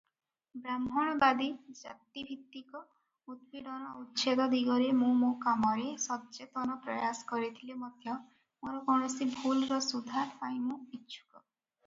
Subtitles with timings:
[0.61, 1.47] ବ୍ରାହ୍ମଣବାଦୀ
[1.79, 2.79] ଜାତିଭିତ୍ତିକ
[3.33, 10.57] ଉତ୍ପୀଡ଼ନ ଉଚ୍ଛେଦ ଦିଗରେ ମୁଁ ମୋ କାମରେ ସଚେତନ ପ୍ରୟାସ କରିଥିଲେ ମଧ୍ୟ ମୋର କୌଣସି ଭୁଲର ସୁଧାର ପାଇଁ
[10.71, 11.43] ମୁଁ ଇଚ୍ଛୁକ।